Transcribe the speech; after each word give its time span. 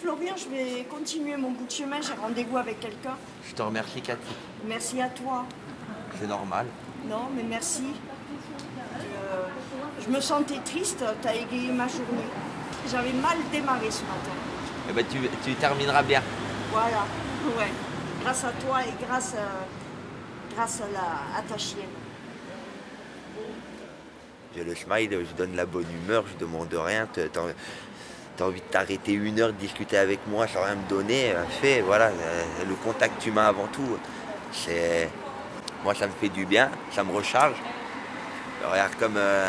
Florian, 0.00 0.34
je 0.36 0.48
vais 0.48 0.84
continuer 0.84 1.36
mon 1.36 1.50
bout 1.50 1.66
de 1.66 1.70
chemin. 1.70 2.00
J'ai 2.00 2.14
rendez-vous 2.14 2.56
avec 2.56 2.80
quelqu'un. 2.80 3.16
Je 3.48 3.54
te 3.54 3.62
remercie, 3.62 4.00
Cathy. 4.00 4.34
Merci 4.64 5.00
à 5.00 5.08
toi. 5.08 5.44
C'est 6.18 6.26
normal. 6.26 6.66
Non, 7.08 7.28
mais 7.34 7.42
merci. 7.42 7.84
Euh, 8.96 9.46
je 10.04 10.08
me 10.08 10.20
sentais 10.20 10.58
triste. 10.64 11.04
Tu 11.22 11.28
as 11.28 11.34
égayé 11.34 11.72
ma 11.72 11.88
journée. 11.88 12.28
J'avais 12.90 13.12
mal 13.12 13.36
démarré 13.52 13.90
ce 13.90 14.02
matin. 14.02 14.36
Eh 14.88 14.92
ben, 14.92 15.04
tu, 15.10 15.18
tu 15.44 15.54
termineras 15.54 16.02
bien. 16.02 16.22
Voilà. 16.72 17.04
Ouais. 17.58 17.70
Grâce 18.22 18.44
à 18.44 18.52
toi 18.52 18.82
et 18.84 19.04
grâce 19.04 19.34
à, 19.34 20.54
grâce 20.54 20.80
à, 20.80 20.88
la, 20.92 21.38
à 21.38 21.42
ta 21.42 21.58
chienne. 21.58 21.82
J'ai 24.56 24.64
le 24.64 24.74
smile, 24.74 25.10
je 25.10 25.36
donne 25.36 25.54
la 25.54 25.66
bonne 25.66 25.86
humeur, 26.02 26.24
je 26.32 26.38
demande 26.38 26.72
rien. 26.72 27.06
T'as 28.38 28.44
envie 28.44 28.60
de 28.60 28.66
t'arrêter 28.66 29.14
une 29.14 29.40
heure, 29.40 29.48
de 29.48 29.58
discuter 29.58 29.98
avec 29.98 30.20
moi 30.28 30.46
sans 30.46 30.62
rien 30.62 30.76
me 30.76 30.88
donner, 30.88 31.32
euh, 31.32 31.42
fais, 31.60 31.80
voilà. 31.80 32.06
euh, 32.06 32.44
Le 32.68 32.74
contact 32.76 33.26
humain 33.26 33.46
avant 33.46 33.66
tout. 33.66 33.98
C'est. 34.52 35.10
Moi 35.82 35.92
ça 35.96 36.06
me 36.06 36.12
fait 36.12 36.28
du 36.28 36.46
bien, 36.46 36.70
ça 36.94 37.02
me 37.02 37.12
recharge. 37.12 37.56
Regarde 38.64 38.94
comme, 39.00 39.16
euh, 39.16 39.48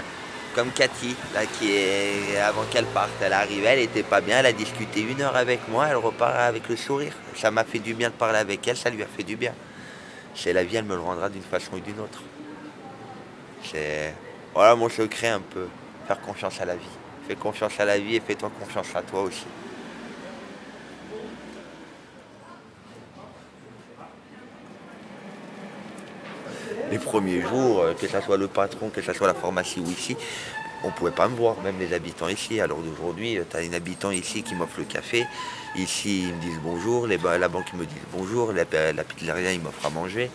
comme 0.55 0.72
Cathy, 0.72 1.16
là, 1.36 1.41
qui 1.46 1.72
est. 1.72 2.40
Avant 2.40 2.63
qu'elle 2.72 2.86
parte, 2.88 3.12
elle 3.22 3.34
arrivait, 3.34 3.68
elle 3.73 3.80
était 3.80 4.02
pas 4.02 4.22
bien, 4.22 4.40
elle 4.40 4.48
a 4.48 4.54
discuté 4.54 5.02
une 5.02 5.21
heure 5.21 5.35
avec 5.35 5.68
moi, 5.68 5.85
elle 5.88 5.98
repart 5.98 6.35
avec 6.35 6.68
le 6.68 6.76
sourire. 6.76 7.13
Ça 7.35 7.52
m'a 7.52 7.66
fait 7.66 7.80
du 7.80 7.94
bien 7.94 8.10
de 8.10 8.16
parler 8.16 8.40
avec 8.40 8.68
elle, 8.68 8.76
ça 8.76 8.90
lui 8.90 9.04
a 9.04 9.08
fait 9.08 9.24
du 9.24 9.35
bien. 9.35 9.54
C'est 10.34 10.52
la 10.52 10.63
vie, 10.63 10.77
elle 10.77 10.85
me 10.85 10.96
le 10.96 11.02
rendra 11.02 11.30
d'une 11.30 11.44
façon 11.44 11.74
ou 11.74 11.80
d'une 11.80 11.99
autre. 11.99 12.24
C'est. 13.63 14.16
Voilà 14.55 14.76
mon 14.76 14.90
secret 14.90 15.27
un 15.27 15.41
peu. 15.41 15.68
Faire 16.08 16.20
confiance 16.21 16.60
à 16.60 16.66
la 16.66 16.76
vie. 16.76 16.98
Fais 17.30 17.36
confiance 17.36 17.80
à 17.80 17.86
la 17.86 18.00
vie 18.00 18.16
et 18.16 18.20
fais-toi 18.22 18.50
confiance 18.60 18.88
à 18.96 19.04
toi 19.04 19.22
aussi. 19.22 19.46
Les 26.90 26.98
premiers 26.98 27.41
jours, 27.41 27.82
euh, 27.82 27.94
que 27.94 28.08
ce 28.08 28.20
soit 28.20 28.36
le 28.36 28.48
patron, 28.48 28.90
que 28.90 29.04
ce 29.04 29.13
soit 29.13 29.27
la 29.27 29.36
pharmacie 29.36 29.80
ou 29.80 29.88
ici, 29.91 30.18
on 30.84 30.88
ne 30.88 30.91
pouvait 30.91 31.12
pas 31.12 31.27
me 31.27 31.36
voir, 31.36 31.62
même 31.62 31.77
les 31.77 31.94
habitants 31.94 32.30
ici. 32.30 32.60
Alors 32.60 32.80
d'aujourd'hui, 32.80 33.38
tu 33.48 33.58
as 33.58 33.60
un 33.60 33.74
habitant 33.74 34.10
ici 34.10 34.41
qui 34.41 34.55
m'offre 34.55 34.80
le 34.80 34.86
café. 34.86 35.27
Ici, 35.76 36.30
ils 36.30 36.34
me 36.34 36.41
disent 36.41 36.60
bonjour. 36.64 37.05
La 37.05 37.48
banque 37.48 37.71
me 37.74 37.86
dit 37.86 37.93
bonjour. 38.12 38.54
La, 38.54 38.64
la 38.91 39.04
pizzeria, 39.04 39.54
il 39.54 39.62
m'offre 39.62 39.86
à 39.86 39.91
manger. 39.91 40.32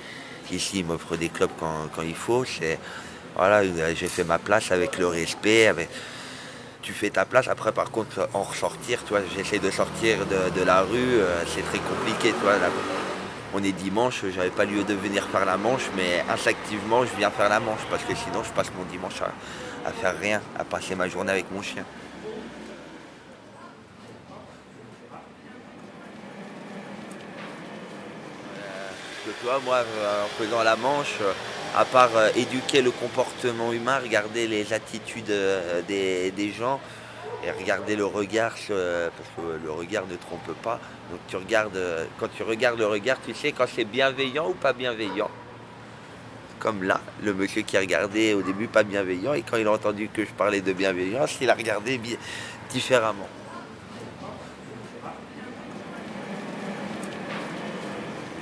Ici, 0.52 0.78
il 0.78 0.84
m'offre 0.84 1.16
des 1.16 1.28
clubs 1.28 1.50
quand, 1.58 2.02
il 2.02 2.14
faut. 2.14 2.44
Voilà, 3.34 3.62
euh, 3.62 3.94
j'ai 3.96 4.06
fait 4.06 4.22
ma 4.22 4.38
place 4.38 4.70
avec 4.70 4.96
le 4.96 5.08
respect. 5.08 5.74
Tu 6.84 6.92
fais 6.92 7.08
ta 7.08 7.24
place. 7.24 7.48
Après, 7.48 7.72
par 7.72 7.90
contre, 7.90 8.28
en 8.34 8.42
ressortir, 8.42 9.02
tu 9.04 9.14
vois, 9.14 9.22
j'essaie 9.34 9.58
de 9.58 9.70
sortir 9.70 10.18
de, 10.26 10.62
la 10.62 10.82
rue. 10.82 11.14
euh, 11.18 11.42
c'est 11.46 11.62
très 11.62 11.78
compliqué, 11.78 12.28
tu 12.38 12.44
vois. 12.44 12.58
là. 12.58 12.68
on 13.54 13.64
est 13.64 13.72
dimanche, 13.72 14.22
j'avais 14.34 14.50
pas 14.50 14.66
lieu 14.66 14.84
de 14.84 14.92
venir 14.92 15.26
faire 15.32 15.46
la 15.46 15.56
manche, 15.56 15.88
mais 15.96 16.22
instinctivement, 16.30 17.06
je 17.06 17.16
viens 17.16 17.30
faire 17.30 17.48
la 17.48 17.58
manche 17.58 17.80
parce 17.90 18.04
que 18.04 18.14
sinon, 18.14 18.44
je 18.44 18.50
passe 18.50 18.70
mon 18.78 18.84
dimanche 18.84 19.22
à, 19.22 19.88
à 19.88 19.92
faire 19.92 20.14
rien, 20.20 20.42
à 20.58 20.64
passer 20.64 20.94
ma 20.94 21.08
journée 21.08 21.32
avec 21.32 21.50
mon 21.50 21.62
chien. 21.62 21.84
que 29.24 29.30
toi, 29.42 29.58
moi, 29.64 29.76
euh, 29.76 30.24
en 30.24 30.28
faisant 30.38 30.62
la 30.62 30.76
manche, 30.76 31.16
euh, 31.22 31.32
à 31.74 31.84
part 31.84 32.16
euh, 32.16 32.28
éduquer 32.36 32.82
le 32.82 32.90
comportement 32.90 33.72
humain, 33.72 33.98
regarder 33.98 34.46
les 34.46 34.72
attitudes 34.72 35.30
euh, 35.30 35.82
des, 35.82 36.52
gens 36.52 36.80
et 37.44 37.50
regarder 37.50 37.96
le 37.96 38.06
regard, 38.06 38.54
euh, 38.70 39.10
parce 39.16 39.28
que 39.36 39.64
le 39.64 39.70
regard 39.72 40.06
ne 40.06 40.16
trompe 40.16 40.54
pas. 40.62 40.78
Donc 41.10 41.20
tu 41.28 41.36
regardes, 41.36 41.80
quand 42.18 42.28
tu 42.34 42.42
regardes 42.42 42.78
le 42.78 42.86
regard, 42.86 43.18
tu 43.26 43.34
sais 43.34 43.52
quand 43.52 43.66
c'est 43.66 43.84
bienveillant 43.84 44.48
ou 44.48 44.54
pas 44.54 44.72
bienveillant. 44.72 45.30
Comme 46.60 46.84
là, 46.84 47.00
le 47.22 47.34
monsieur 47.34 47.62
qui 47.62 47.76
a 47.76 47.80
regardé 47.80 48.32
au 48.32 48.42
début 48.42 48.68
pas 48.68 48.84
bienveillant 48.84 49.34
et 49.34 49.42
quand 49.42 49.56
il 49.56 49.66
a 49.66 49.72
entendu 49.72 50.08
que 50.08 50.24
je 50.24 50.30
parlais 50.30 50.60
de 50.60 50.72
bienveillance, 50.72 51.36
il 51.40 51.50
a 51.50 51.54
regardé 51.54 52.00
différemment. 52.70 53.28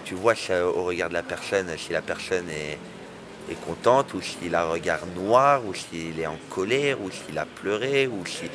tu 0.05 0.19
vois 0.19 0.35
au 0.77 0.85
regard 0.85 1.09
de 1.09 1.15
la 1.15 1.23
personne, 1.23 1.69
si 1.79 1.91
la 1.91 2.03
personne 2.03 2.47
est, 2.51 2.77
contente, 3.55 4.15
ou 4.15 4.21
s'il 4.21 4.55
a 4.55 4.63
un 4.65 4.71
regard 4.71 5.07
noir, 5.17 5.63
ou 5.67 5.75
s'il 5.75 6.19
est 6.19 6.27
en 6.27 6.39
colère, 6.51 7.01
ou 7.01 7.11
s'il 7.11 7.39
a 7.39 7.47
pleuré, 7.47 8.07
ou 8.07 8.25
si- 8.27 8.51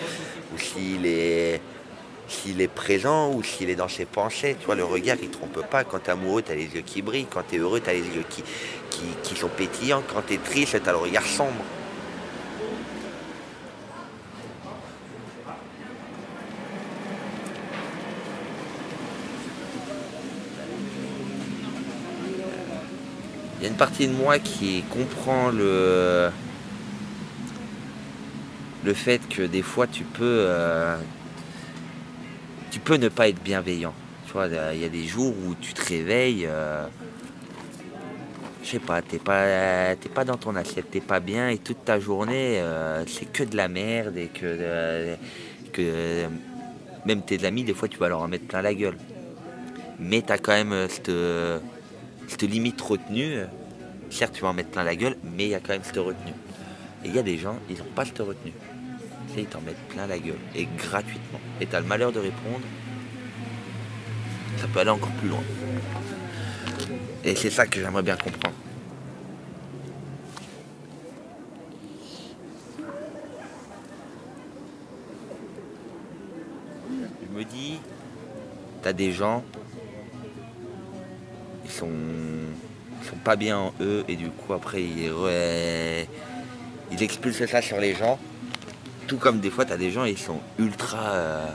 ou 0.53 0.57
s'il 0.57 1.05
est, 1.05 1.61
s'il 2.27 2.59
est 2.61 2.67
présent, 2.67 3.31
ou 3.31 3.41
s'il 3.43 3.69
est 3.69 3.75
dans 3.75 3.87
ses 3.87 4.05
pensées. 4.05 4.55
Tu 4.59 4.75
le 4.75 4.83
regard, 4.83 5.17
il 5.21 5.29
trompe 5.29 5.65
pas. 5.69 5.83
Quand 5.83 5.99
tu 5.99 6.07
es 6.09 6.11
amoureux, 6.11 6.41
tu 6.41 6.53
les 6.53 6.65
yeux 6.65 6.81
qui 6.85 7.01
brillent. 7.01 7.27
Quand 7.29 7.43
tu 7.49 7.55
es 7.55 7.59
heureux, 7.59 7.79
tu 7.79 7.89
les 7.91 7.99
yeux 7.99 8.25
qui, 8.29 8.43
qui, 8.89 9.01
qui 9.23 9.35
sont 9.35 9.47
pétillants. 9.49 10.03
Quand 10.13 10.21
tu 10.27 10.33
es 10.33 10.37
triste, 10.37 10.81
tu 10.83 10.89
as 10.89 10.91
le 10.91 10.97
regard 10.97 11.25
sombre. 11.25 11.63
A 23.67 23.69
une 23.69 23.75
partie 23.77 24.07
de 24.07 24.13
moi 24.13 24.39
qui 24.39 24.83
comprend 24.83 25.49
le, 25.49 26.29
le 28.85 28.93
fait 28.93 29.27
que 29.27 29.41
des 29.43 29.61
fois 29.61 29.87
tu 29.87 30.03
peux, 30.03 30.45
euh, 30.47 30.95
tu 32.71 32.79
peux 32.79 32.95
ne 32.95 33.09
pas 33.09 33.27
être 33.27 33.41
bienveillant. 33.43 33.93
Tu 34.25 34.33
vois, 34.33 34.47
il 34.73 34.79
y 34.79 34.85
a 34.85 34.89
des 34.89 35.05
jours 35.05 35.33
où 35.45 35.53
tu 35.59 35.73
te 35.73 35.85
réveilles, 35.85 36.45
euh, 36.47 36.85
je 38.63 38.69
sais 38.69 38.79
pas, 38.79 39.01
t'es 39.01 39.19
pas, 39.19 39.95
t'es 39.95 40.09
pas 40.09 40.23
dans 40.23 40.37
ton 40.37 40.55
assiette, 40.55 40.91
t'es 40.91 41.01
pas 41.01 41.19
bien 41.19 41.49
et 41.49 41.57
toute 41.57 41.83
ta 41.83 41.99
journée 41.99 42.59
euh, 42.59 43.05
c'est 43.05 43.31
que 43.31 43.43
de 43.43 43.55
la 43.57 43.67
merde 43.67 44.17
et 44.17 44.27
que, 44.27 44.45
euh, 44.45 45.15
que 45.73 45.81
euh, 45.81 46.27
même 47.05 47.21
tes 47.21 47.43
amis 47.45 47.63
des 47.63 47.73
fois 47.73 47.87
tu 47.87 47.97
vas 47.97 48.09
leur 48.09 48.21
en 48.21 48.27
mettre 48.27 48.47
plein 48.47 48.61
la 48.61 48.73
gueule. 48.73 48.97
Mais 49.99 50.21
t'as 50.21 50.37
quand 50.37 50.53
même 50.53 50.73
euh, 50.73 50.87
cette, 50.87 51.09
cette 52.27 52.43
limite 52.43 52.79
retenue. 52.81 53.39
Certes, 54.09 54.35
tu 54.35 54.41
vas 54.41 54.49
en 54.49 54.53
mettre 54.53 54.69
plein 54.69 54.83
la 54.83 54.95
gueule, 54.95 55.17
mais 55.23 55.45
il 55.45 55.49
y 55.49 55.55
a 55.55 55.59
quand 55.59 55.73
même 55.73 55.83
cette 55.83 55.97
retenue. 55.97 56.33
Et 57.03 57.07
il 57.07 57.15
y 57.15 57.19
a 57.19 57.23
des 57.23 57.37
gens, 57.37 57.57
ils 57.69 57.77
n'ont 57.77 57.85
pas 57.95 58.05
cette 58.05 58.19
retenue. 58.19 58.53
Sais, 59.33 59.41
ils 59.41 59.45
t'en 59.45 59.61
mettent 59.61 59.75
plein 59.89 60.07
la 60.07 60.17
gueule, 60.19 60.39
et 60.55 60.67
gratuitement. 60.77 61.39
Et 61.59 61.65
tu 61.65 61.75
as 61.75 61.81
le 61.81 61.85
malheur 61.85 62.11
de 62.11 62.19
répondre, 62.19 62.61
ça 64.57 64.67
peut 64.67 64.79
aller 64.79 64.89
encore 64.89 65.11
plus 65.11 65.29
loin. 65.29 65.43
Et 67.23 67.35
c'est 67.35 67.49
ça 67.49 67.67
que 67.67 67.79
j'aimerais 67.79 68.03
bien 68.03 68.15
comprendre. 68.15 68.55
Je 76.89 77.37
me 77.37 77.43
dis, 77.43 77.79
t'as 78.81 78.93
des 78.93 79.11
gens, 79.11 79.43
sont, 81.77 81.89
sont 83.09 83.17
pas 83.23 83.35
bien 83.35 83.57
en 83.57 83.73
eux 83.81 84.03
et 84.07 84.15
du 84.15 84.29
coup 84.29 84.53
après 84.53 84.83
ils, 84.83 85.11
ils 86.91 87.03
expulsent 87.03 87.45
ça 87.45 87.61
sur 87.61 87.79
les 87.79 87.93
gens. 87.93 88.19
Tout 89.07 89.17
comme 89.17 89.39
des 89.39 89.49
fois 89.49 89.65
t'as 89.65 89.77
des 89.77 89.91
gens 89.91 90.05
ils 90.05 90.17
sont 90.17 90.39
ultra 90.59 91.11
euh, 91.11 91.45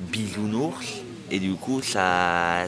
bisounours 0.00 1.02
et 1.30 1.38
du 1.38 1.54
coup 1.54 1.80
ça, 1.82 2.66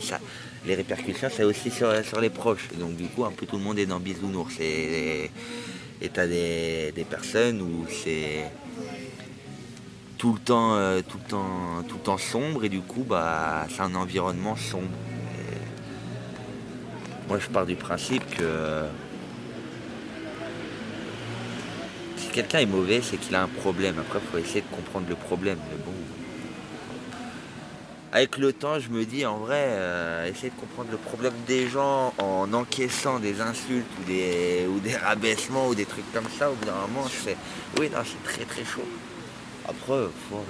les 0.67 0.75
répercussions 0.75 1.29
c'est 1.35 1.45
aussi 1.45 1.71
sur, 1.71 1.91
les 2.21 2.31
proches. 2.31 2.69
Donc 2.79 2.97
du 2.97 3.07
coup 3.07 3.25
un 3.25 3.33
peu 3.33 3.47
tout 3.47 3.57
le 3.57 3.63
monde 3.63 3.79
est 3.79 3.87
dans 3.87 4.01
bisounours 4.01 4.59
et 4.61 5.31
et 6.01 6.09
t'as 6.09 6.27
des, 6.27 6.93
des 6.95 7.05
personnes 7.05 7.63
où 7.63 7.87
c'est 7.89 8.45
tout 10.19 10.33
le 10.33 10.39
temps 10.39 10.75
euh, 10.75 11.01
tout 11.07 11.19
le 11.23 11.29
temps 11.29 11.83
tout 11.89 11.97
le 11.97 12.03
temps 12.03 12.19
sombre 12.19 12.65
et 12.65 12.69
du 12.69 12.81
coup 12.81 13.05
bah 13.05 13.67
c'est 13.71 13.83
un 13.83 13.95
environnement 13.95 14.57
sombre. 14.57 14.89
Moi 17.29 17.39
je 17.39 17.49
pars 17.49 17.67
du 17.67 17.77
principe 17.77 18.25
que 18.37 18.83
si 22.17 22.29
quelqu'un 22.29 22.61
est 22.61 22.67
mauvais 22.67 23.01
c'est 23.03 23.17
qu'il 23.17 23.35
a 23.35 23.43
un 23.43 23.49
problème. 23.49 23.97
Après 23.99 24.21
il 24.23 24.31
faut 24.31 24.39
essayer 24.39 24.61
de 24.63 24.77
comprendre 24.77 25.07
le 25.09 25.17
problème. 25.17 25.59
Mais 25.71 25.83
bon. 25.85 25.93
Avec 28.13 28.39
le 28.39 28.53
temps 28.53 28.79
je 28.79 28.91
me 28.91 29.05
dis 29.05 29.27
en 29.27 29.39
vrai 29.39 29.65
euh, 29.71 30.29
essayer 30.29 30.51
de 30.51 30.61
comprendre 30.61 30.91
le 30.91 30.99
problème 30.99 31.35
des 31.47 31.69
gens 31.69 32.15
en 32.19 32.53
encaissant 32.53 33.19
des 33.19 33.41
insultes 33.41 33.87
ou 34.01 34.05
des, 34.05 34.67
ou 34.69 34.79
des 34.81 34.97
rabaissements 34.97 35.69
ou 35.69 35.75
des 35.75 35.87
trucs 35.87 36.11
comme 36.13 36.29
ça 36.39 36.51
au 36.51 36.55
bout 36.55 36.67
d'un 36.67 36.81
moment 36.87 37.05
fais 37.09 37.37
oui 37.79 37.91
non 37.93 38.03
c'est 38.05 38.23
très 38.23 38.45
très 38.45 38.65
chaud. 38.65 38.87
Après, 39.67 40.05
faut, 40.29 40.45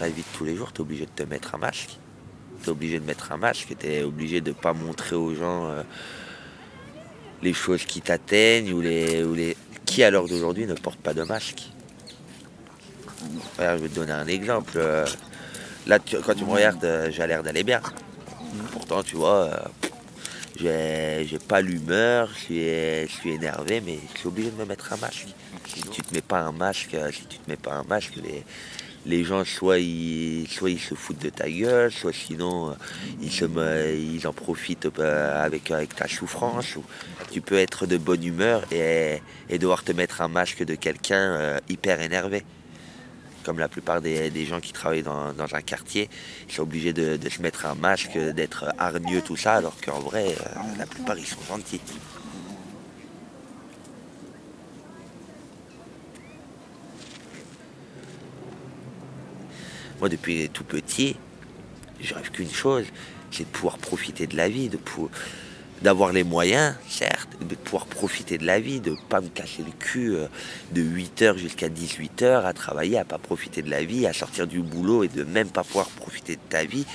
la 0.00 0.08
vie 0.08 0.22
de 0.22 0.36
tous 0.38 0.44
les 0.44 0.56
jours, 0.56 0.72
tu 0.72 0.78
es 0.78 0.80
obligé 0.82 1.04
de 1.06 1.10
te 1.10 1.22
mettre 1.22 1.54
un 1.54 1.58
masque. 1.58 1.98
Tu 2.62 2.68
es 2.68 2.72
obligé 2.72 2.98
de 3.00 3.04
mettre 3.04 3.32
un 3.32 3.36
masque, 3.36 3.74
tu 3.78 3.86
es 3.86 4.02
obligé 4.02 4.40
de 4.40 4.52
pas 4.52 4.72
montrer 4.72 5.16
aux 5.16 5.34
gens 5.34 5.66
euh, 5.70 5.82
les 7.42 7.52
choses 7.52 7.84
qui 7.84 8.00
t'atteignent 8.00 8.72
ou 8.72 8.80
les, 8.80 9.22
ou 9.24 9.34
les... 9.34 9.56
Qui 9.86 10.02
à 10.02 10.10
l'heure 10.10 10.28
d'aujourd'hui 10.28 10.66
ne 10.66 10.74
porte 10.74 11.00
pas 11.00 11.14
de 11.14 11.22
masque 11.22 11.70
je 13.58 13.82
vais 13.82 13.88
te 13.88 13.94
donner 13.94 14.12
un 14.12 14.26
exemple. 14.26 14.72
Euh, 14.76 15.06
Là, 15.86 15.98
tu- 15.98 16.16
quand 16.18 16.34
tu 16.34 16.44
me 16.44 16.50
regardes, 16.50 16.84
euh, 16.84 17.10
j'ai 17.10 17.26
l'air 17.26 17.42
d'aller 17.42 17.62
bien. 17.64 17.80
Pourtant, 18.72 19.02
tu 19.02 19.16
vois, 19.16 19.50
j'ai 20.58 21.38
pas 21.48 21.62
l'humeur, 21.62 22.28
je 22.34 23.06
suis, 23.08 23.30
énervé, 23.30 23.80
mais 23.80 23.98
je 24.14 24.18
suis 24.20 24.28
obligé 24.28 24.50
de 24.50 24.56
me 24.56 24.66
mettre 24.66 24.92
un 24.92 24.98
masque. 24.98 25.28
Si 25.66 25.82
tu 25.82 26.02
te 26.02 26.14
mets 26.14 26.20
pas 26.20 26.40
un 26.40 26.52
masque, 26.52 26.94
si 27.12 27.24
tu 27.26 27.38
te 27.38 27.50
mets 27.50 27.56
pas 27.56 27.72
un 27.74 27.84
masque, 27.84 28.12
les, 28.16 28.44
les 29.10 29.24
gens 29.24 29.44
soit 29.44 29.78
ils, 29.78 30.48
soit 30.48 30.70
ils 30.70 30.80
se 30.80 30.94
foutent 30.94 31.22
de 31.22 31.30
ta 31.30 31.50
gueule, 31.50 31.90
soit 31.90 32.12
sinon 32.12 32.70
euh, 32.70 33.96
ils, 33.98 34.26
en 34.26 34.32
profitent 34.32 34.88
euh, 34.98 35.44
avec, 35.44 35.72
ta 35.96 36.08
souffrance. 36.08 36.76
Ou 36.76 36.84
tu 37.30 37.40
peux 37.40 37.58
être 37.58 37.86
de 37.86 37.98
bonne 37.98 38.24
humeur 38.24 38.64
et, 38.72 39.20
devoir 39.58 39.82
te 39.82 39.92
mettre 39.92 40.22
un 40.22 40.28
masque 40.28 40.64
de 40.64 40.76
quelqu'un 40.76 41.34
euh, 41.34 41.58
hyper 41.68 42.00
énervé 42.00 42.44
comme 43.42 43.58
la 43.58 43.68
plupart 43.68 44.02
des, 44.02 44.44
gens 44.44 44.60
qui 44.60 44.72
travaillent 44.72 45.02
dans, 45.02 45.54
un 45.54 45.62
quartier, 45.62 46.10
ils 46.46 46.54
sont 46.54 46.62
obligés 46.62 46.92
de, 46.92 47.28
se 47.28 47.40
mettre 47.40 47.64
un 47.64 47.74
masque, 47.74 48.18
d'être 48.18 48.66
hargneux, 48.78 49.22
tout 49.22 49.36
ça, 49.36 49.54
alors 49.54 49.74
qu'en 49.80 49.98
vrai, 49.98 50.36
la 50.78 50.84
plupart, 50.84 51.18
ils 51.18 51.26
sont 51.26 51.40
gentils. 51.48 51.80
Moi, 60.00 60.08
depuis 60.08 60.48
tout 60.48 60.64
petit, 60.64 61.16
je 62.00 62.14
rêve 62.14 62.30
qu'une 62.30 62.50
chose, 62.50 62.86
c'est 63.30 63.44
de 63.44 63.48
pouvoir 63.48 63.76
profiter 63.76 64.26
de 64.26 64.34
la 64.34 64.48
vie, 64.48 64.70
d'avoir 65.82 66.12
les 66.12 66.24
moyens, 66.24 66.74
certes, 66.88 67.28
de 67.40 67.54
pouvoir 67.54 67.84
profiter 67.84 68.38
de 68.38 68.46
la 68.46 68.60
vie, 68.60 68.80
de 68.80 68.96
pas 69.10 69.20
me 69.20 69.28
casser 69.28 69.62
le 69.62 69.72
cul 69.78 70.14
euh, 70.16 70.26
de 70.72 70.82
8h 70.82 71.36
jusqu'à 71.36 71.68
18h 71.68 72.44
à 72.44 72.52
travailler, 72.54 72.98
à 72.98 73.04
pas 73.04 73.18
profiter 73.18 73.60
de 73.60 73.70
la 73.70 73.84
vie, 73.84 74.06
à 74.06 74.14
sortir 74.14 74.46
du 74.46 74.60
boulot 74.60 75.04
et 75.04 75.08
de 75.08 75.22
même 75.22 75.50
pas 75.50 75.64
pouvoir 75.64 75.88
profiter 75.88 76.36
de 76.36 76.40
ta 76.48 76.64
vie. 76.64 76.86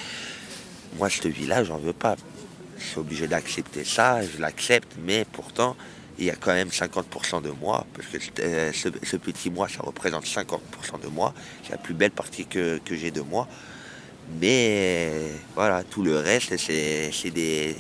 Moi, 0.98 1.10
cette 1.12 1.28
vie-là, 1.28 1.64
j'en 1.64 1.78
veux 1.78 1.94
pas. 1.94 2.16
Je 2.80 2.86
suis 2.86 3.00
obligé 3.00 3.28
d'accepter 3.28 3.84
ça, 3.84 4.22
je 4.24 4.42
l'accepte, 4.42 4.94
mais 5.06 5.26
pourtant, 5.32 5.76
il 6.18 6.26
y 6.26 6.30
a 6.30 6.36
quand 6.36 6.54
même 6.54 6.70
50% 6.70 7.42
de 7.42 7.50
moi, 7.50 7.86
parce 7.94 8.08
que 8.08 8.20
ce, 8.74 9.18
petit 9.18 9.50
moi, 9.50 9.68
ça 9.68 9.82
représente 9.82 10.26
50% 10.26 11.02
de 11.04 11.08
moi. 11.08 11.34
C'est 11.64 11.72
la 11.72 11.78
plus 11.78 11.94
belle 11.94 12.12
partie 12.12 12.46
que, 12.46 12.80
que 12.84 12.96
j'ai 12.96 13.12
de 13.12 13.22
moi. 13.22 13.48
Mais 14.40 15.12
voilà, 15.56 15.84
tout 15.84 16.04
le 16.04 16.18
reste, 16.18 16.58
c'est 16.58 17.32
des, 17.32 17.76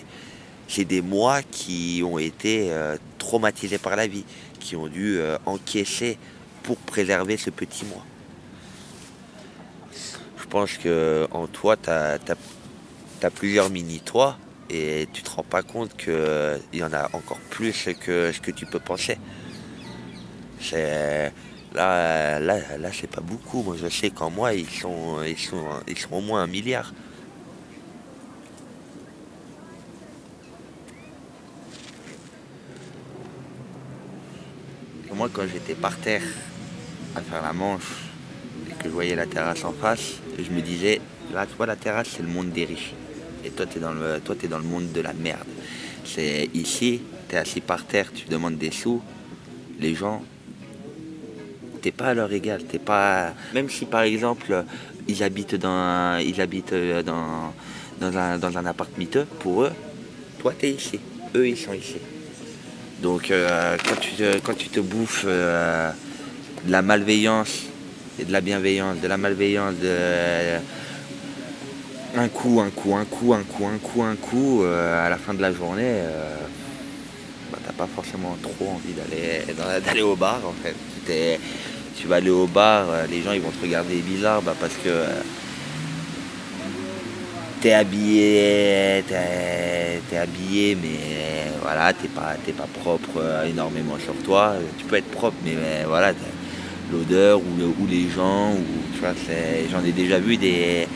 des 0.78 1.02
mois 1.02 1.42
qui 1.44 2.04
ont 2.06 2.20
été 2.20 2.72
euh, 2.72 2.98
traumatisés 3.18 3.78
par 3.78 3.96
la 3.96 4.08
vie, 4.08 4.26
qui 4.60 4.76
ont 4.76 4.88
dû 4.88 5.18
euh, 5.18 5.38
encaisser 5.46 6.18
pour 6.64 6.78
préserver 6.78 7.38
ce 7.38 7.50
petit 7.50 7.86
moi. 7.86 8.04
Je 10.38 10.46
pense 10.46 10.74
que 10.78 11.28
toi, 11.54 11.76
tu 11.78 11.90
as, 11.90 13.30
plusieurs 13.34 13.70
mini-toi 13.70 14.38
et 14.70 15.08
tu 15.14 15.22
te 15.22 15.30
rends 15.30 15.44
pas 15.44 15.62
compte 15.62 15.96
qu'il 15.96 16.60
y 16.74 16.84
en 16.84 16.94
a 16.94 17.10
encore 17.14 17.40
plus 17.50 17.90
que 18.00 18.32
ce 18.32 18.40
que 18.40 18.52
tu 18.52 18.66
peux 18.66 18.80
penser. 18.80 19.18
C'est 20.60 21.32
là, 21.74 22.40
là, 22.40 22.78
là 22.78 22.90
c'est 22.92 23.10
pas 23.10 23.22
beaucoup. 23.22 23.62
Moi, 23.64 23.76
je 23.82 23.88
sais 23.88 24.10
qu'en 24.10 24.30
moi, 24.30 24.54
ils 24.54 24.70
sont, 24.70 25.22
ils 25.24 25.38
sont, 25.38 25.66
ils 25.88 25.98
sont 25.98 26.14
au 26.14 26.22
moins 26.22 26.44
un 26.44 26.48
milliard. 26.48 26.94
Moi, 35.14 35.30
quand 35.32 35.48
j'étais 35.48 35.76
par 35.76 35.96
terre 35.98 36.24
à 37.16 37.22
faire 37.22 37.42
la 37.42 37.54
manche 37.54 38.10
et 38.70 38.74
que 38.74 38.90
je 38.90 38.94
voyais 38.94 39.16
la 39.16 39.26
terrasse 39.26 39.64
en 39.64 39.72
face, 39.72 40.16
je 40.38 40.52
me 40.52 40.60
disais, 40.60 41.00
là, 41.34 41.46
tu 41.46 41.56
vois, 41.56 41.68
la 41.68 41.78
terrasse, 41.78 42.10
c'est 42.18 42.22
le 42.22 42.28
monde 42.28 42.50
des 42.50 42.66
riches. 42.66 42.94
Et 43.46 43.50
toi, 43.52 43.66
tu 43.66 43.78
es, 43.78 43.82
dans 43.82 43.94
le- 43.94 44.22
dans 44.50 44.58
le 44.58 44.64
monde 44.64 44.92
de 44.92 45.02
la 45.02 45.14
merde. 45.14 45.48
C'est 46.04 46.50
ici, 46.54 47.02
tu 47.30 47.36
es 47.36 47.38
assis 47.40 47.62
par 47.62 47.86
terre, 47.86 48.12
tu 48.14 48.28
demandes 48.28 48.58
des 48.58 48.72
sous, 48.72 49.02
les 49.80 49.94
gens, 49.96 50.24
t'es 51.82 51.92
pas 51.92 52.08
à 52.08 52.14
leur 52.14 52.32
égal. 52.32 52.62
Pas... 52.84 53.34
Même 53.54 53.70
si, 53.70 53.86
par 53.86 54.02
exemple, 54.02 54.64
ils 55.08 55.22
habitent 55.24 55.56
dans, 55.56 56.18
ils 56.18 56.40
habitent 56.42 56.74
euh, 56.74 57.04
dans, 57.04 57.54
dans, 58.00 58.18
un, 58.18 58.38
dans 58.38 58.58
un 58.58 58.66
appart 58.66 58.90
miteux, 58.98 59.26
pour 59.40 59.64
eux, 59.64 59.72
toi, 60.40 60.54
tu 60.58 60.66
es 60.68 60.72
ici. 60.72 61.00
Eux, 61.36 61.48
ils 61.48 61.58
sont 61.58 61.74
ici. 61.74 61.98
Donc 63.02 63.30
euh, 63.30 63.78
quand, 63.88 64.00
tu 64.00 64.12
te, 64.12 64.40
quand 64.40 64.54
tu 64.58 64.70
te 64.70 64.80
bouffes 64.80 65.26
euh, 65.28 65.92
de 66.66 66.72
la 66.72 66.82
malveillance 66.82 67.64
et 68.20 68.24
de 68.24 68.32
la 68.32 68.42
bienveillance, 68.42 69.00
de 69.02 69.08
la 69.08 69.18
malveillance, 69.18 69.76
de 69.76 70.60
un 72.18 72.30
coup, 72.30 72.62
un 72.62 72.70
coup, 72.70 72.96
un 72.96 73.06
coup, 73.06 73.34
un 73.34 73.44
coup, 73.44 73.66
un 73.66 73.78
coup, 73.78 74.02
un 74.04 74.16
coup, 74.16 74.64
euh, 74.64 75.06
à 75.06 75.10
la 75.10 75.18
fin 75.18 75.34
de 75.34 75.42
la 75.42 75.52
journée, 75.52 75.84
euh, 75.84 76.38
bah, 77.52 77.60
t'as 77.66 77.74
pas 77.74 77.88
forcément 77.94 78.38
trop 78.42 78.70
envie 78.70 78.94
d'aller 78.94 80.02
au 80.02 80.16
bar 80.16 80.40
en 80.46 80.54
fait. 80.64 80.76
Tu 81.98 82.08
vas 82.08 82.18
aller 82.18 82.30
au 82.30 82.48
bar, 82.48 82.86
euh, 82.90 83.06
les 83.10 83.22
gens 83.22 83.34
ils 83.34 83.42
vont 83.42 83.52
te 83.52 83.62
regarder 83.62 83.96
bizarre 83.96 84.42
bah, 84.42 84.56
parce 84.60 84.74
que 84.76 84.90
t'es 87.62 87.74
habillé, 87.74 89.04
t'es 89.08 90.18
habillé, 90.18 90.76
mais 90.76 91.52
voilà, 91.62 91.92
t'es 91.94 92.08
pas, 92.08 92.36
pas 92.58 92.68
propre 92.80 93.22
énormément 93.50 93.98
sur 94.00 94.16
toi. 94.24 94.54
Tu 94.78 94.86
peux 94.86 94.96
être 94.96 95.12
propre, 95.12 95.38
mais, 95.44 95.84
voilà, 95.86 96.14
l'odeur 96.92 97.40
ou, 97.40 97.84
ou 97.84 97.88
les 97.88 98.10
gens, 98.10 98.52
ou 98.52 98.94
tu 98.94 99.00
vois, 99.00 99.14
j'en 99.72 99.84
ai 99.84 99.92
déjà 99.92 100.20
vu 100.20 100.38
des, 100.38 100.88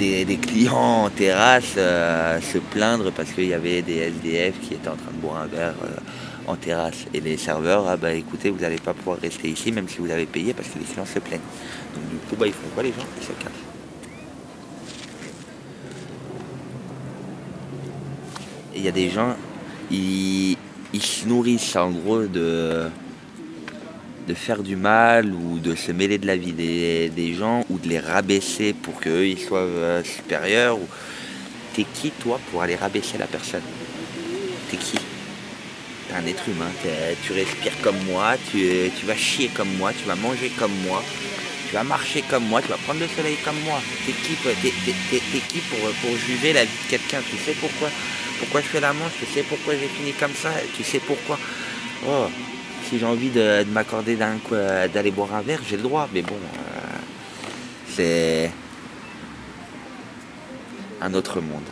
des, 0.00 0.36
clients 0.38 1.04
en 1.04 1.10
terrasse 1.10 1.74
euh, 1.76 2.40
se 2.40 2.58
plaindre 2.58 3.12
parce 3.12 3.32
qu'il 3.32 3.46
y 3.46 3.54
avait 3.54 3.82
des 3.82 3.96
SDF 3.96 4.58
qui 4.60 4.74
étaient 4.74 4.88
en 4.88 4.96
train 4.96 5.10
de 5.12 5.20
boire 5.20 5.42
un 5.42 5.46
verre 5.46 5.74
euh, 5.84 6.50
en 6.50 6.56
terrasse. 6.56 7.04
Et 7.12 7.20
les 7.20 7.36
serveurs, 7.36 7.86
ah 7.86 7.96
bah 7.96 8.12
écoutez, 8.12 8.48
vous 8.48 8.60
n'allez 8.60 8.78
pas 8.78 8.94
pouvoir 8.94 9.18
rester 9.18 9.48
ici 9.48 9.72
même 9.72 9.88
si 9.88 9.98
vous 9.98 10.10
avez 10.10 10.26
payé 10.26 10.54
parce 10.54 10.68
que 10.68 10.78
les 10.78 10.84
clients 10.84 11.04
se 11.04 11.18
plaignent. 11.18 11.40
Donc 11.94 12.08
du 12.08 12.16
coup, 12.16 12.36
bah, 12.36 12.46
ils 12.46 12.52
font 12.52 12.68
quoi 12.74 12.82
les 12.82 12.90
gens? 12.90 13.06
Ils 13.20 13.26
se 13.26 13.32
cassent. 13.32 13.52
Il 18.74 18.82
y 18.82 18.88
a 18.88 18.92
des 18.92 19.10
gens, 19.10 19.36
ils, 19.90 20.56
ils 20.94 21.02
se 21.02 21.28
nourrissent 21.28 21.76
en 21.76 21.90
gros 21.90 22.22
de, 22.22 22.88
de 24.30 24.34
faire 24.34 24.62
du 24.62 24.76
mal 24.76 25.34
ou 25.34 25.58
de 25.58 25.74
se 25.74 25.90
mêler 25.90 26.18
de 26.18 26.26
la 26.28 26.36
vie 26.36 26.52
des, 26.52 27.34
gens 27.34 27.64
ou 27.68 27.78
de 27.78 27.88
les 27.88 27.98
rabaisser 27.98 28.72
pour 28.72 29.00
qu'eux 29.00 29.26
ils 29.26 29.40
soient 29.40 29.58
euh, 29.58 30.04
supérieurs. 30.04 30.76
Ou... 30.76 30.86
T'es 31.74 31.84
qui 31.94 32.12
toi 32.12 32.38
pour 32.50 32.62
aller 32.62 32.76
rabaisser 32.76 33.18
la 33.18 33.26
personne? 33.26 33.66
T'es 34.70 34.76
qui? 34.76 34.98
T'es 36.06 36.14
un 36.14 36.26
être 36.26 36.48
humain, 36.48 36.70
tu 37.24 37.32
respires 37.32 37.80
comme 37.82 37.98
moi, 38.06 38.36
tu, 38.50 38.90
tu 38.98 39.06
vas 39.06 39.16
chier 39.16 39.48
comme 39.48 39.72
moi, 39.78 39.92
tu 39.92 40.04
vas 40.06 40.14
manger 40.14 40.50
comme 40.56 40.74
moi, 40.86 41.02
tu 41.68 41.74
vas 41.74 41.84
marcher 41.84 42.22
comme 42.30 42.44
moi, 42.44 42.62
tu 42.62 42.68
vas 42.68 42.78
prendre 42.78 43.00
le 43.00 43.08
soleil 43.08 43.36
comme 43.44 43.60
moi. 43.64 43.80
T'es 44.06 44.12
qui, 44.12 44.36
qui 44.36 45.58
pour, 45.70 45.78
pour 46.02 46.16
juger 46.16 46.52
la 46.52 46.64
vie 46.64 46.78
de 46.84 46.90
quelqu'un? 46.90 47.20
Tu 47.28 47.36
sais 47.36 47.56
pourquoi? 47.60 47.88
Pourquoi 48.38 48.60
je 48.60 48.66
fais 48.66 48.80
la 48.80 48.92
manche? 48.92 49.12
Tu 49.18 49.26
sais 49.34 49.42
pourquoi 49.42 49.74
j'ai 49.74 49.88
fini 49.88 50.12
comme 50.12 50.34
ça? 50.34 50.50
Tu 50.76 50.84
sais 50.84 51.00
pourquoi? 51.00 51.38
Oh, 52.08 52.28
si 52.90 52.98
j'ai 52.98 53.06
envie 53.06 53.30
de, 53.30 53.62
de 53.62 53.70
m'accorder 53.70 54.18
euh, 54.50 54.88
d'aller 54.88 55.12
boire 55.12 55.32
un 55.36 55.42
verre, 55.42 55.60
j'ai 55.64 55.76
le 55.76 55.84
droit, 55.84 56.08
mais 56.12 56.22
bon, 56.22 56.34
euh, 56.34 56.80
c'est 57.88 58.50
un 61.00 61.14
autre 61.14 61.40
monde. 61.40 61.62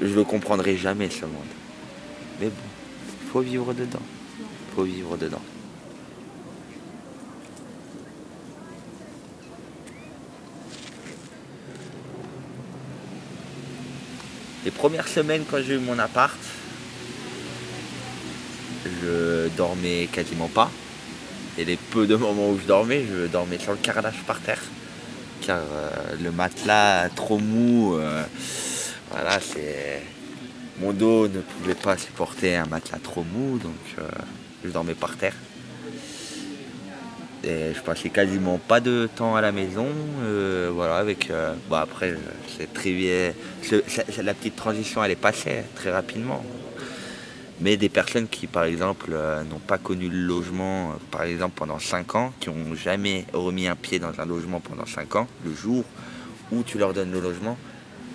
Je 0.00 0.14
le 0.14 0.22
comprendrai 0.22 0.76
jamais 0.76 1.10
ce 1.10 1.24
monde. 1.24 1.52
Mais 2.40 2.46
bon, 2.46 2.54
faut 3.32 3.40
vivre 3.40 3.74
dedans. 3.74 4.02
Faut 4.76 4.84
vivre 4.84 5.16
dedans. 5.16 5.42
Les 14.64 14.70
premières 14.70 15.08
semaines 15.08 15.42
quand 15.50 15.58
j'ai 15.60 15.74
eu 15.74 15.78
mon 15.80 15.98
appart, 15.98 16.38
je 18.84 19.48
dormais 19.56 20.08
quasiment 20.12 20.48
pas. 20.48 20.70
Et 21.58 21.64
les 21.64 21.76
peu 21.76 22.06
de 22.06 22.16
moments 22.16 22.50
où 22.50 22.58
je 22.58 22.66
dormais, 22.66 23.04
je 23.04 23.26
dormais 23.26 23.58
sur 23.58 23.72
le 23.72 23.78
carrelage 23.78 24.22
par 24.26 24.40
terre. 24.40 24.62
Car 25.42 25.58
euh, 25.58 25.90
le 26.22 26.30
matelas 26.30 27.08
trop 27.10 27.38
mou, 27.38 27.94
euh, 27.94 28.22
voilà, 29.10 29.38
c'est. 29.40 30.02
Mon 30.80 30.92
dos 30.92 31.28
ne 31.28 31.40
pouvait 31.40 31.74
pas 31.74 31.98
supporter 31.98 32.56
un 32.56 32.64
matelas 32.64 32.98
trop 33.02 33.22
mou, 33.22 33.58
donc 33.58 33.72
euh, 33.98 34.02
je 34.64 34.70
dormais 34.70 34.94
par 34.94 35.16
terre. 35.16 35.34
Et 37.44 37.74
je 37.74 37.80
passais 37.82 38.08
quasiment 38.08 38.58
pas 38.58 38.80
de 38.80 39.08
temps 39.14 39.36
à 39.36 39.40
la 39.40 39.52
maison. 39.52 39.88
voilà, 40.72 40.96
avec. 40.96 41.30
bon, 41.68 41.76
après, 41.76 42.14
c'est 42.56 42.72
très 42.72 43.34
La 44.22 44.34
petite 44.34 44.56
transition, 44.56 45.02
elle 45.02 45.10
est 45.10 45.16
passée 45.16 45.64
très 45.74 45.90
rapidement. 45.90 46.42
Mais 47.62 47.76
des 47.76 47.88
personnes 47.88 48.26
qui, 48.26 48.48
par 48.48 48.64
exemple, 48.64 49.10
euh, 49.12 49.44
n'ont 49.44 49.60
pas 49.60 49.78
connu 49.78 50.08
le 50.08 50.18
logement, 50.18 50.90
euh, 50.90 50.94
par 51.12 51.22
exemple, 51.22 51.54
pendant 51.54 51.78
5 51.78 52.16
ans, 52.16 52.32
qui 52.40 52.50
n'ont 52.50 52.74
jamais 52.74 53.24
remis 53.32 53.68
un 53.68 53.76
pied 53.76 54.00
dans 54.00 54.18
un 54.18 54.26
logement 54.26 54.58
pendant 54.58 54.84
5 54.84 55.14
ans, 55.14 55.28
le 55.44 55.54
jour 55.54 55.84
où 56.50 56.64
tu 56.64 56.76
leur 56.76 56.92
donnes 56.92 57.12
le 57.12 57.20
logement, 57.20 57.56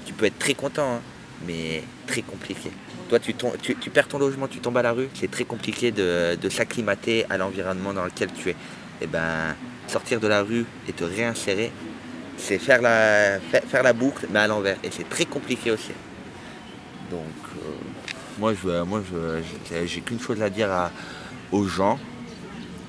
tu 0.06 0.12
peux 0.12 0.26
être 0.26 0.38
très 0.38 0.54
content, 0.54 0.96
hein, 0.96 1.02
mais 1.48 1.82
très 2.08 2.24
compliqué. 2.24 2.72
Toi, 3.08 3.20
tu, 3.20 3.34
tu, 3.62 3.90
perds 3.90 4.10
ton 4.10 4.20
logement, 4.20 4.50
tu 4.50 4.60
tombes 4.60 4.78
à 4.78 4.82
la 4.82 4.92
rue, 4.92 5.08
c'est 5.14 5.32
très 5.32 5.46
compliqué 5.46 5.92
de, 5.94 6.50
s'acclimater 6.50 7.26
à 7.30 7.38
l'environnement 7.38 7.94
dans 7.94 8.04
lequel 8.04 8.30
tu 8.34 8.50
es. 8.50 8.52
Et 8.52 9.04
eh 9.04 9.08
ben, 9.08 9.56
sortir 9.88 10.20
de 10.20 10.28
la 10.28 10.42
rue 10.42 10.66
et 10.90 10.92
te 10.92 11.06
réinsérer, 11.06 11.72
c'est 12.36 12.58
faire 12.58 12.82
la, 12.82 13.40
faire, 13.40 13.84
la 13.84 13.94
boucle, 13.94 14.28
mais 14.30 14.40
à 14.40 14.48
l'envers. 14.48 14.78
Et 14.84 14.90
c'est 14.92 15.08
très 15.08 15.26
compliqué 15.26 15.72
aussi. 15.72 15.92
Donc, 17.10 17.22
euh, 17.56 17.97
moi, 18.40 18.54
je, 18.54 18.84
moi 18.84 19.02
j'ai 19.86 20.02
qu'une 20.02 20.20
chose 20.20 20.42
à 20.42 20.50
dire 20.50 20.70
aux 21.52 21.66
gens 21.66 22.00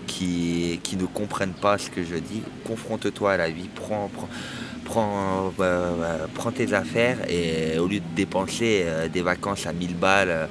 qui, 0.07 0.81
qui 0.83 0.97
ne 0.97 1.07
comprennent 1.07 1.55
pas 1.55 1.79
ce 1.79 1.91
que 1.91 2.03
je 2.03 2.17
dis. 2.17 2.43
Confronte-toi 2.65 3.33
à 3.33 3.37
la 3.37 3.51
vie, 3.51 3.69
prends, 3.75 4.11
euh, 5.61 6.27
prends 6.35 6.53
tes 6.53 6.73
affaires 6.73 7.19
et 7.29 7.79
au 7.79 7.87
lieu 7.87 8.01
de 8.01 8.15
dépenser 8.17 8.83
euh, 8.85 9.09
des 9.09 9.23
vacances 9.23 9.67
à 9.67 9.73
1000 9.73 9.95
balles 9.97 10.49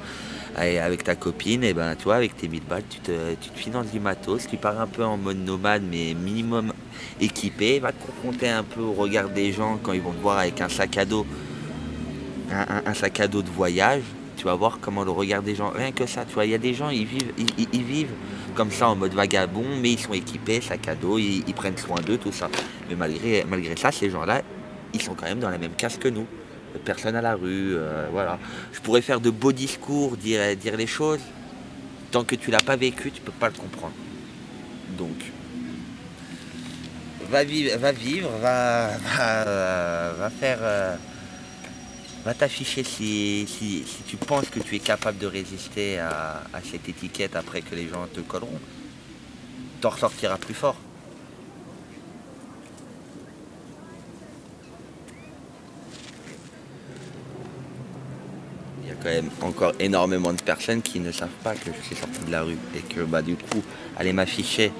avec 0.58 1.04
ta 1.04 1.16
copine, 1.16 1.63
et 1.63 1.74
ben 1.74 1.96
tu 1.96 2.10
avec 2.12 2.36
tes 2.36 2.48
1000 2.48 2.63
balles, 2.63 2.84
tu 2.89 3.00
te, 3.00 3.36
tu 3.39 3.50
te 3.51 3.60
finances 3.60 3.92
du 3.92 4.00
matos, 4.00 4.48
tu 4.48 4.58
pars 4.58 4.82
un 4.82 4.88
peu 4.88 5.04
en 5.06 5.16
mode 5.16 5.38
nomade, 5.38 5.84
mais 5.89 6.16
minimum 6.16 6.74
équipé, 7.22 7.80
va 7.80 7.92
te 7.92 8.04
confronter 8.04 8.50
un 8.50 8.63
peu 8.63 8.82
au 8.82 8.94
regard 8.94 9.30
des 9.30 9.51
gens 9.51 9.77
quand 9.82 9.94
ils 9.94 10.01
vont 10.01 10.13
te 10.13 10.22
voir 10.22 10.39
avec 10.39 10.60
un 10.62 10.70
sac 10.70 10.98
à 10.98 11.06
dos, 11.06 11.27
un, 12.51 12.94
sac 12.96 13.20
à 13.20 13.27
dos 13.27 13.44
de 13.44 13.50
voyage, 13.50 14.01
vas 14.48 14.56
voir 14.56 14.80
comment 14.82 15.04
le 15.04 15.12
regard 15.12 15.42
des 15.42 15.56
gens, 15.56 15.70
rien 15.70 15.92
que 15.92 16.06
ça, 16.06 16.25
tu 16.25 16.34
vois, 16.34 16.46
il 16.46 16.51
y 16.51 16.56
a 16.56 16.58
des 16.58 16.74
gens, 16.74 16.89
ils 16.89 17.06
vivent, 17.06 17.32
ils, 17.38 17.84
vivent 17.84 18.13
comme 18.56 18.72
ça 18.72 18.89
en 18.89 18.96
mode 18.96 19.13
vagabond, 19.13 19.66
mais 19.82 19.92
ils 19.92 20.00
sont 20.00 20.13
équipés, 20.13 20.62
sac 20.62 20.88
à 20.88 20.96
dos, 20.96 21.18
ils, 21.18 21.54
prennent 21.54 21.77
soin 21.77 22.01
d'eux, 22.01 22.18
tout 22.18 22.32
ça. 22.32 22.50
Mais 22.89 22.96
malgré, 22.96 23.46
malgré 23.48 23.75
ça, 23.75 23.92
ces 23.92 24.10
gens-là, 24.10 24.42
ils 24.94 25.01
sont 25.01 25.13
quand 25.13 25.25
même 25.25 25.39
dans 25.39 25.50
la 25.50 25.58
même 25.58 25.74
case 25.74 25.98
que 25.98 26.08
nous 26.08 26.25
personne 26.77 27.16
à 27.16 27.22
la 27.22 27.36
rue, 27.36 27.75
euh, 27.75 28.08
voilà. 28.12 28.39
Je 28.72 28.80
pourrais 28.80 29.01
faire 29.01 29.20
de 29.20 29.30
beaux 29.30 29.51
discours, 29.51 30.18
dire, 30.18 30.56
dire 30.56 30.77
les 30.77 30.88
choses. 30.88 31.22
Tant 32.12 32.24
que 32.24 32.36
tu 32.36 32.51
l'as 32.51 32.60
pas 32.60 32.75
vécu, 32.75 33.12
tu 33.12 33.22
peux 33.22 33.32
pas 33.32 33.48
le 33.48 33.56
comprendre. 33.56 33.94
Donc, 34.98 35.18
va 37.30 37.44
vivre, 37.44 37.77
va, 37.77 37.92
vivre, 37.92 38.30
va, 38.42 38.92
va, 40.18 40.30
faire, 40.30 40.60
euh, 40.62 40.96
va 42.27 42.34
t'afficher 42.34 42.84
si, 42.84 43.48
si, 43.48 43.86
tu 44.05 44.17
penses 44.17 44.50
que 44.50 44.60
tu 44.60 44.75
es 44.75 44.79
capable 44.79 45.17
de 45.17 45.27
résister 45.27 45.98
à, 45.98 46.43
cette 46.69 46.89
étiquette 46.89 47.38
après 47.38 47.62
que 47.62 47.74
les 47.74 47.88
gens 47.88 48.05
te 48.13 48.19
colleront. 48.19 48.60
T'en 49.79 49.89
ressortiras 49.89 50.38
plus 50.38 50.53
fort. 50.53 50.75
quand 59.03 59.10
même 59.10 59.29
encore 59.41 59.74
énormément 59.79 60.34
de 60.34 60.41
personnes 60.41 60.81
qui 60.81 61.00
ne 61.00 61.12
savent 61.12 61.29
pas 61.43 61.53
que 61.53 61.69
je 61.72 61.86
suis 61.86 61.96
sorti 61.96 62.19
de 62.25 62.31
la 62.31 62.41
rue 62.41 62.57
et 62.75 62.79
que 62.79 63.01
bah, 63.01 63.22
du 63.22 63.36
coup, 63.36 63.62
aller 63.96 64.12
m'afficher 64.12 64.72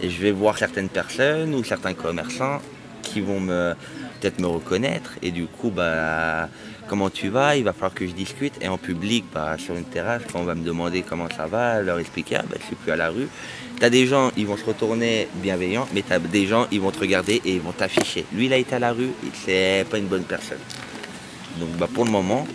et 0.00 0.08
je 0.08 0.22
vais 0.22 0.30
voir 0.30 0.56
certaines 0.56 0.88
personnes 0.88 1.56
ou 1.56 1.64
certains 1.64 1.92
commerçants 1.92 2.62
qui 3.08 3.20
vont 3.20 3.40
me 3.40 3.74
peut-être 4.20 4.40
me 4.40 4.46
reconnaître. 4.46 5.12
Et 5.22 5.30
du 5.30 5.46
coup 5.46 5.70
bah 5.70 6.48
comment 6.88 7.10
tu 7.10 7.28
vas? 7.28 7.56
Il 7.56 7.64
va 7.64 7.72
falloir 7.72 7.94
que 7.94 8.06
je 8.06 8.12
discute. 8.12 8.54
Et 8.60 8.68
en 8.68 8.78
public 8.78 9.24
bah, 9.32 9.56
sur 9.58 9.74
une 9.74 9.84
terrasse 9.84 10.22
quand 10.32 10.40
on 10.40 10.44
va 10.44 10.54
me 10.54 10.64
demander 10.64 11.02
comment 11.02 11.28
ça 11.34 11.46
va 11.46 11.82
leur 11.82 11.98
expliquer 11.98 12.36
ah, 12.36 12.44
bah, 12.48 12.56
je 12.60 12.66
suis 12.66 12.76
plus 12.76 12.92
à 12.92 12.96
la 12.96 13.10
rue. 13.10 13.28
T'as 13.80 13.90
des 13.90 14.06
gens 14.06 14.30
ils 14.36 14.46
vont 14.46 14.56
se 14.56 14.64
retourner 14.64 15.28
bienveillants 15.34 15.88
mais 15.92 16.02
t'as 16.02 16.18
des 16.18 16.46
gens 16.46 16.66
ils 16.72 16.80
vont 16.80 16.90
te 16.90 17.00
regarder 17.00 17.40
et 17.44 17.54
ils 17.54 17.60
vont 17.60 17.72
t'afficher. 17.72 18.24
Lui 18.32 18.46
il 18.46 18.52
a 18.52 18.56
été 18.56 18.74
à 18.74 18.78
la 18.78 18.92
rue 18.92 19.10
c'est 19.44 19.86
pas 19.90 19.98
une 19.98 20.06
bonne 20.06 20.24
personne. 20.24 20.58
Donc 21.58 21.70
bah, 21.78 21.88
pour 21.92 22.04
le 22.04 22.10
moment 22.10 22.46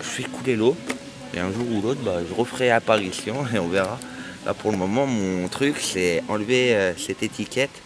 je 0.00 0.08
fais 0.08 0.22
couler 0.24 0.56
l'eau. 0.56 0.76
Et 1.34 1.38
un 1.38 1.52
jour 1.52 1.66
ou 1.70 1.80
l'autre, 1.80 2.00
bah, 2.04 2.18
je 2.28 2.34
referai 2.34 2.70
apparition 2.70 3.34
et 3.54 3.58
on 3.58 3.68
verra. 3.68 3.98
Là 4.46 4.54
pour 4.54 4.72
le 4.72 4.78
moment, 4.78 5.06
mon 5.06 5.48
truc, 5.48 5.76
c'est 5.78 6.22
enlever 6.28 6.74
euh, 6.74 6.92
cette 6.96 7.22
étiquette 7.22 7.82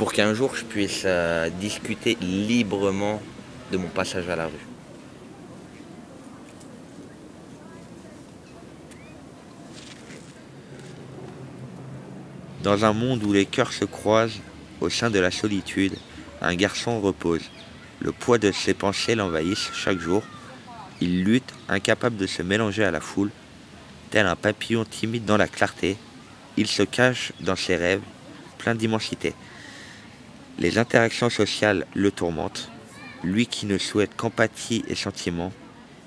pour 0.00 0.14
qu'un 0.14 0.32
jour 0.32 0.56
je 0.56 0.64
puisse 0.64 1.02
euh, 1.04 1.50
discuter 1.60 2.16
librement 2.22 3.20
de 3.70 3.76
mon 3.76 3.88
passage 3.88 4.26
à 4.30 4.34
la 4.34 4.46
rue. 4.46 4.66
Dans 12.62 12.86
un 12.86 12.94
monde 12.94 13.22
où 13.24 13.34
les 13.34 13.44
cœurs 13.44 13.74
se 13.74 13.84
croisent, 13.84 14.40
au 14.80 14.88
sein 14.88 15.10
de 15.10 15.18
la 15.18 15.30
solitude, 15.30 15.96
un 16.40 16.54
garçon 16.54 16.98
repose. 17.02 17.42
Le 18.00 18.12
poids 18.12 18.38
de 18.38 18.52
ses 18.52 18.72
pensées 18.72 19.14
l'envahissent 19.14 19.70
chaque 19.74 19.98
jour. 19.98 20.22
Il 21.02 21.24
lutte, 21.24 21.52
incapable 21.68 22.16
de 22.16 22.26
se 22.26 22.42
mélanger 22.42 22.84
à 22.84 22.90
la 22.90 23.02
foule, 23.02 23.30
tel 24.08 24.26
un 24.26 24.36
papillon 24.36 24.86
timide 24.86 25.26
dans 25.26 25.36
la 25.36 25.46
clarté. 25.46 25.98
Il 26.56 26.68
se 26.68 26.84
cache 26.84 27.32
dans 27.40 27.54
ses 27.54 27.76
rêves, 27.76 28.00
plein 28.56 28.74
d'immensité. 28.74 29.34
Les 30.60 30.78
interactions 30.78 31.30
sociales 31.30 31.86
le 31.94 32.10
tourmentent. 32.10 32.70
Lui 33.24 33.46
qui 33.46 33.66
ne 33.66 33.78
souhaite 33.78 34.14
qu'empathie 34.16 34.84
et 34.88 34.94
sentiment, 34.94 35.52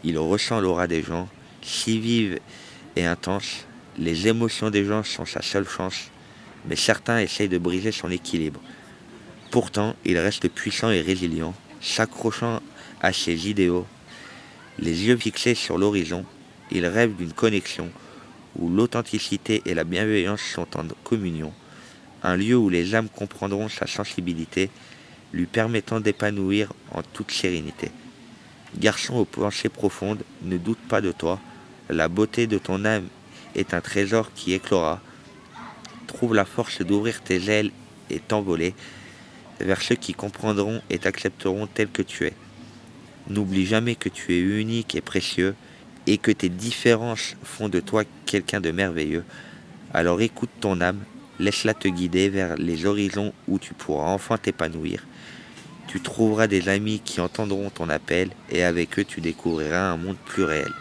il 0.04 0.18
ressent 0.18 0.60
l'aura 0.60 0.88
des 0.88 1.02
gens, 1.02 1.28
si 1.62 2.00
vive 2.00 2.40
et 2.96 3.06
intense. 3.06 3.66
Les 3.98 4.28
émotions 4.28 4.70
des 4.70 4.86
gens 4.86 5.04
sont 5.04 5.26
sa 5.26 5.42
seule 5.42 5.68
chance, 5.68 6.10
mais 6.68 6.76
certains 6.76 7.20
essayent 7.20 7.50
de 7.50 7.58
briser 7.58 7.92
son 7.92 8.10
équilibre. 8.10 8.60
Pourtant, 9.52 9.96
il 10.06 10.18
reste 10.18 10.48
puissant 10.50 10.90
et 10.90 11.02
résilient, 11.02 11.54
s'accrochant 11.82 12.62
à 13.02 13.12
ses 13.12 13.50
idéaux 13.50 13.86
les 14.80 15.06
yeux 15.06 15.18
fixés 15.18 15.56
sur 15.56 15.78
l'horizon, 15.78 16.26
il 16.72 16.86
rêve 16.86 17.16
d'une 17.16 17.34
connexion 17.34 17.92
où 18.58 18.70
l'authenticité 18.70 19.62
et 19.66 19.74
la 19.74 19.84
bienveillance 19.84 20.42
sont 20.42 20.68
en 20.78 20.88
communion, 21.04 21.54
un 22.24 22.38
lieu 22.38 22.58
où 22.58 22.70
les 22.70 22.96
âmes 22.96 23.10
comprendront 23.10 23.70
sa 23.70 23.86
sensibilité, 23.86 24.70
lui 25.34 25.46
permettant 25.46 26.00
d'épanouir 26.00 26.72
en 26.92 27.02
toute 27.04 27.32
sérénité. 27.32 27.92
Garçon 28.78 29.16
aux 29.16 29.26
pensées 29.26 29.70
profondes, 29.70 30.24
ne 30.42 30.58
doute 30.58 30.80
pas 30.88 31.02
de 31.02 31.12
toi, 31.12 31.40
la 31.90 32.08
beauté 32.08 32.48
de 32.48 32.58
ton 32.58 32.86
âme 32.86 33.08
est 33.56 33.74
un 33.74 33.82
trésor 33.82 34.32
qui 34.34 34.54
éclora. 34.54 35.02
Trouve 36.08 36.34
la 36.34 36.46
force 36.46 36.82
d'ouvrir 36.82 37.22
tes 37.22 37.52
ailes 37.52 37.72
et 38.10 38.20
t'envoler 38.20 38.74
vers 39.60 39.82
ceux 39.82 39.96
qui 39.96 40.14
comprendront 40.14 40.82
et 40.90 41.00
t'accepteront 41.00 41.68
tel 41.68 41.90
que 41.90 42.02
tu 42.02 42.26
es. 42.26 42.34
N'oublie 43.30 43.66
jamais 43.66 43.96
que 43.96 44.10
tu 44.10 44.34
es 44.34 44.40
unique 44.40 44.96
et 44.96 45.02
précieux 45.02 45.56
et 46.08 46.18
que 46.18 46.32
tes 46.32 46.50
différences 46.50 47.36
font 47.44 47.70
de 47.70 47.80
toi 47.80 48.04
quelqu'un 48.26 48.62
de 48.62 48.72
merveilleux. 48.72 49.24
Alors 49.94 50.22
écoute 50.22 50.50
ton 50.60 50.82
âme, 50.82 51.00
laisse-la 51.40 51.74
te 51.74 51.88
guider 51.88 52.30
vers 52.30 52.56
les 52.58 52.86
horizons 52.86 53.34
où 53.48 53.60
tu 53.60 53.74
pourras 53.74 54.08
enfin 54.08 54.38
t'épanouir. 54.38 55.06
Tu 55.88 56.02
trouveras 56.02 56.48
des 56.48 56.70
amis 56.70 57.02
qui 57.04 57.22
entendront 57.22 57.70
ton 57.70 57.90
appel 57.90 58.30
et 58.50 58.64
avec 58.64 59.00
eux 59.00 59.06
tu 59.06 59.22
découvriras 59.22 59.92
un 59.92 59.98
monde 59.98 60.18
plus 60.26 60.44
réel. 60.44 60.72